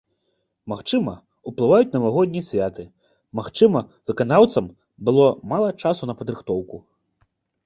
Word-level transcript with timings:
Магчыма, 0.71 1.11
ўплываюць 1.51 1.89
навагоднія 1.95 2.47
святы, 2.47 2.83
магчыма, 3.41 3.79
выканаўцам 4.13 4.65
было 5.11 5.27
мала 5.53 5.69
часу 5.85 6.03
на 6.11 6.19
падрыхтоўку. 6.25 6.75